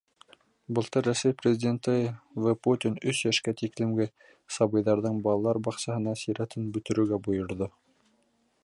[0.77, 1.93] Былтыр Рәсәй Президенты
[2.45, 2.53] В.
[2.69, 4.09] Путин өс йәшкә тиклемге
[4.57, 7.71] сабыйҙарҙың балалар баҡсаһына сиратын бөтөрөргә бойорҙо.